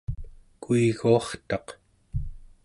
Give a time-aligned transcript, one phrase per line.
[0.63, 1.67] kuiguartaq